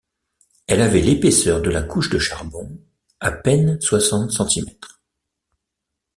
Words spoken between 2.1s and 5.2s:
charbon, à peine soixante centimètres.